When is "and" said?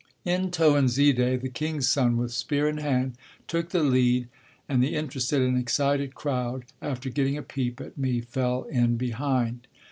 4.67-4.81, 5.43-5.55